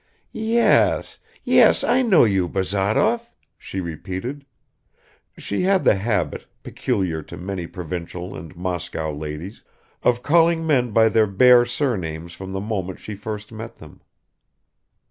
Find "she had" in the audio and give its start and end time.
5.37-5.83